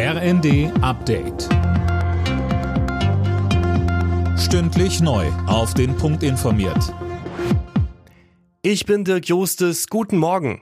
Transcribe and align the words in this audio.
RND 0.00 0.70
Update. 0.80 1.48
Stündlich 4.38 5.00
neu. 5.00 5.26
Auf 5.48 5.74
den 5.74 5.96
Punkt 5.96 6.22
informiert. 6.22 6.94
Ich 8.62 8.86
bin 8.86 9.02
Dirk 9.02 9.26
Jostes. 9.26 9.88
Guten 9.88 10.18
Morgen. 10.18 10.60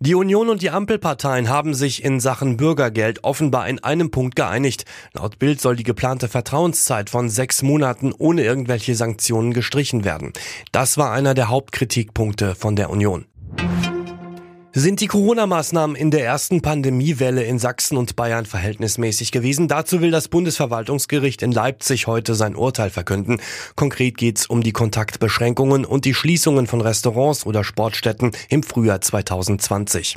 Die 0.00 0.14
Union 0.14 0.48
und 0.48 0.62
die 0.62 0.70
Ampelparteien 0.70 1.50
haben 1.50 1.74
sich 1.74 2.02
in 2.02 2.20
Sachen 2.20 2.56
Bürgergeld 2.56 3.22
offenbar 3.22 3.68
in 3.68 3.84
einem 3.84 4.10
Punkt 4.10 4.34
geeinigt. 4.34 4.86
Laut 5.12 5.38
Bild 5.38 5.60
soll 5.60 5.76
die 5.76 5.82
geplante 5.82 6.26
Vertrauenszeit 6.26 7.10
von 7.10 7.28
sechs 7.28 7.62
Monaten 7.62 8.14
ohne 8.16 8.44
irgendwelche 8.44 8.94
Sanktionen 8.94 9.52
gestrichen 9.52 10.04
werden. 10.04 10.32
Das 10.72 10.96
war 10.96 11.12
einer 11.12 11.34
der 11.34 11.50
Hauptkritikpunkte 11.50 12.54
von 12.54 12.76
der 12.76 12.88
Union. 12.88 13.26
Sind 14.78 15.00
die 15.00 15.08
Corona-Maßnahmen 15.08 15.96
in 15.96 16.12
der 16.12 16.24
ersten 16.24 16.62
Pandemiewelle 16.62 17.42
in 17.42 17.58
Sachsen 17.58 17.96
und 17.96 18.14
Bayern 18.14 18.46
verhältnismäßig 18.46 19.32
gewesen? 19.32 19.66
Dazu 19.66 20.00
will 20.00 20.12
das 20.12 20.28
Bundesverwaltungsgericht 20.28 21.42
in 21.42 21.50
Leipzig 21.50 22.06
heute 22.06 22.36
sein 22.36 22.54
Urteil 22.54 22.90
verkünden. 22.90 23.40
Konkret 23.74 24.16
geht 24.16 24.38
es 24.38 24.46
um 24.46 24.62
die 24.62 24.70
Kontaktbeschränkungen 24.70 25.84
und 25.84 26.04
die 26.04 26.14
Schließungen 26.14 26.68
von 26.68 26.80
Restaurants 26.80 27.44
oder 27.44 27.64
Sportstätten 27.64 28.30
im 28.50 28.62
Frühjahr 28.62 29.00
2020. 29.00 30.16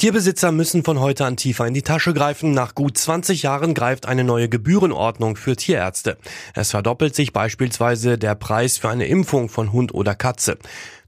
Tierbesitzer 0.00 0.50
müssen 0.50 0.82
von 0.82 0.98
heute 0.98 1.26
an 1.26 1.36
tiefer 1.36 1.66
in 1.66 1.74
die 1.74 1.82
Tasche 1.82 2.14
greifen. 2.14 2.52
Nach 2.52 2.74
gut 2.74 2.96
20 2.96 3.42
Jahren 3.42 3.74
greift 3.74 4.06
eine 4.06 4.24
neue 4.24 4.48
Gebührenordnung 4.48 5.36
für 5.36 5.56
Tierärzte. 5.56 6.16
Es 6.54 6.70
verdoppelt 6.70 7.14
sich 7.14 7.34
beispielsweise 7.34 8.16
der 8.16 8.34
Preis 8.34 8.78
für 8.78 8.88
eine 8.88 9.06
Impfung 9.08 9.50
von 9.50 9.72
Hund 9.72 9.92
oder 9.92 10.14
Katze. 10.14 10.56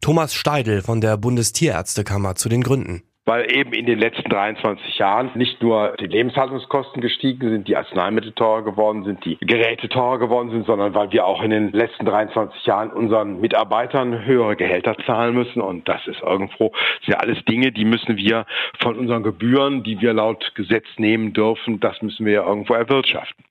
Thomas 0.02 0.34
Steidel 0.34 0.82
von 0.82 1.00
der 1.00 1.16
Bundestierärztekammer 1.16 2.34
zu 2.34 2.48
den 2.48 2.64
Gründen 2.64 3.04
weil 3.24 3.54
eben 3.54 3.72
in 3.72 3.86
den 3.86 4.00
letzten 4.00 4.28
23 4.28 4.98
Jahren 4.98 5.30
nicht 5.36 5.62
nur 5.62 5.94
die 6.00 6.08
Lebenshaltungskosten 6.08 7.00
gestiegen 7.00 7.50
sind, 7.50 7.68
die 7.68 7.76
Arzneimittel 7.76 8.32
teurer 8.32 8.62
geworden 8.62 9.04
sind, 9.04 9.24
die 9.24 9.38
Geräte 9.40 9.88
teurer 9.88 10.18
geworden 10.18 10.50
sind, 10.50 10.66
sondern 10.66 10.92
weil 10.94 11.12
wir 11.12 11.24
auch 11.24 11.40
in 11.44 11.50
den 11.50 11.70
letzten 11.70 12.04
23 12.04 12.66
Jahren 12.66 12.90
unseren 12.90 13.40
Mitarbeitern 13.40 14.24
höhere 14.24 14.56
Gehälter 14.56 14.96
zahlen 15.06 15.34
müssen. 15.34 15.60
Und 15.60 15.88
das 15.88 16.04
ist 16.08 16.20
irgendwo, 16.20 16.70
das 16.70 17.06
sind 17.06 17.14
ja 17.14 17.20
alles 17.20 17.44
Dinge, 17.44 17.70
die 17.70 17.84
müssen 17.84 18.16
wir 18.16 18.44
von 18.80 18.98
unseren 18.98 19.22
Gebühren, 19.22 19.84
die 19.84 20.00
wir 20.00 20.14
laut 20.14 20.52
Gesetz 20.56 20.86
nehmen 20.96 21.32
dürfen, 21.32 21.78
das 21.78 22.02
müssen 22.02 22.26
wir 22.26 22.32
ja 22.32 22.44
irgendwo 22.44 22.74
erwirtschaften. 22.74 23.44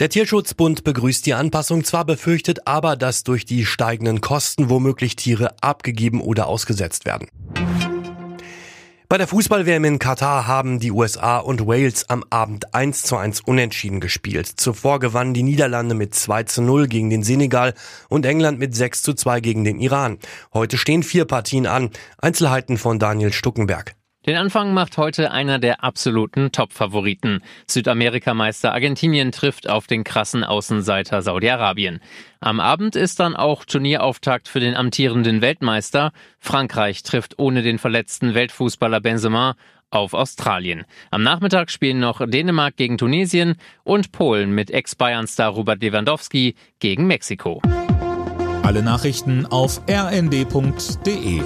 Der 0.00 0.08
Tierschutzbund 0.08 0.82
begrüßt 0.82 1.26
die 1.26 1.34
Anpassung 1.34 1.84
zwar, 1.84 2.06
befürchtet 2.06 2.66
aber, 2.66 2.96
dass 2.96 3.22
durch 3.22 3.44
die 3.44 3.66
steigenden 3.66 4.22
Kosten 4.22 4.70
womöglich 4.70 5.14
Tiere 5.14 5.54
abgegeben 5.60 6.22
oder 6.22 6.46
ausgesetzt 6.46 7.04
werden. 7.04 7.28
Bei 9.10 9.18
der 9.18 9.26
Fußball-WM 9.26 9.84
in 9.84 9.98
Katar 9.98 10.46
haben 10.46 10.80
die 10.80 10.90
USA 10.90 11.36
und 11.36 11.66
Wales 11.66 12.08
am 12.08 12.24
Abend 12.30 12.72
1 12.74 13.02
zu 13.02 13.18
1 13.18 13.42
unentschieden 13.42 14.00
gespielt. 14.00 14.46
Zuvor 14.46 15.00
gewannen 15.00 15.34
die 15.34 15.42
Niederlande 15.42 15.94
mit 15.94 16.14
2 16.14 16.44
zu 16.44 16.62
0 16.62 16.88
gegen 16.88 17.10
den 17.10 17.22
Senegal 17.22 17.74
und 18.08 18.24
England 18.24 18.58
mit 18.58 18.74
6 18.74 19.02
zu 19.02 19.12
2 19.12 19.40
gegen 19.40 19.64
den 19.64 19.80
Iran. 19.80 20.18
Heute 20.54 20.78
stehen 20.78 21.02
vier 21.02 21.26
Partien 21.26 21.66
an. 21.66 21.90
Einzelheiten 22.16 22.78
von 22.78 22.98
Daniel 22.98 23.34
Stuckenberg. 23.34 23.96
Den 24.26 24.36
Anfang 24.36 24.74
macht 24.74 24.98
heute 24.98 25.30
einer 25.30 25.58
der 25.58 25.82
absoluten 25.82 26.52
Top-Favoriten. 26.52 27.40
Südamerikameister 27.66 28.72
Argentinien 28.72 29.32
trifft 29.32 29.66
auf 29.66 29.86
den 29.86 30.04
krassen 30.04 30.44
Außenseiter 30.44 31.22
Saudi-Arabien. 31.22 32.00
Am 32.40 32.60
Abend 32.60 32.96
ist 32.96 33.18
dann 33.18 33.34
auch 33.34 33.64
Turnierauftakt 33.64 34.46
für 34.46 34.60
den 34.60 34.76
amtierenden 34.76 35.40
Weltmeister. 35.40 36.12
Frankreich 36.38 37.02
trifft 37.02 37.38
ohne 37.38 37.62
den 37.62 37.78
verletzten 37.78 38.34
Weltfußballer 38.34 39.00
Benzema 39.00 39.56
auf 39.88 40.12
Australien. 40.12 40.84
Am 41.10 41.22
Nachmittag 41.22 41.70
spielen 41.70 41.98
noch 41.98 42.20
Dänemark 42.24 42.76
gegen 42.76 42.98
Tunesien 42.98 43.56
und 43.84 44.12
Polen 44.12 44.54
mit 44.54 44.70
Ex-Bayern-Star 44.70 45.48
Robert 45.48 45.82
Lewandowski 45.82 46.56
gegen 46.78 47.06
Mexiko. 47.06 47.62
Alle 48.62 48.82
Nachrichten 48.82 49.46
auf 49.46 49.80
rnd.de 49.88 51.40